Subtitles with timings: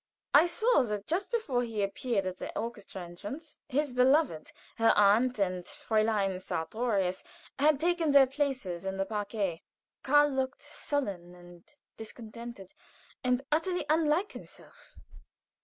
[0.33, 5.37] I saw that just before he appeared by the orchestra entrance, his beloved, her aunt,
[5.37, 7.23] and Fräulein Sartorius
[7.59, 9.61] had taken their places in the parquet.
[10.01, 11.65] Karl looked sullen and
[11.97, 12.73] discontented,
[13.23, 14.97] and utterly unlike himself.